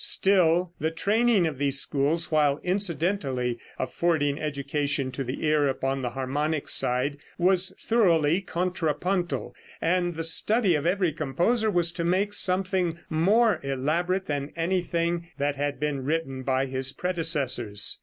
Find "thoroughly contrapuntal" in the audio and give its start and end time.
7.79-9.53